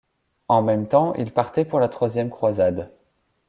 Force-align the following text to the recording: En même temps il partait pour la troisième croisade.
En 0.47 0.63
même 0.63 0.87
temps 0.87 1.13
il 1.13 1.31
partait 1.31 1.63
pour 1.63 1.79
la 1.79 1.87
troisième 1.87 2.31
croisade. 2.31 2.91